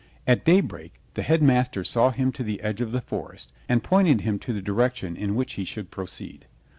At 0.25 0.43
daybreak 0.43 0.99
the 1.13 1.21
Headmaster 1.21 1.83
saw 1.83 2.09
him 2.09 2.31
to 2.31 2.41
the 2.43 2.59
edge 2.61 2.81
of 2.81 2.91
the 2.91 3.01
forest 3.01 3.51
and 3.69 3.83
pointed 3.83 4.21
him 4.21 4.39
to 4.39 4.51
the 4.51 4.59
direction 4.59 5.15
in 5.15 5.35
which 5.35 5.53
he 5.53 5.63
should 5.63 5.91
proceed. 5.91 6.47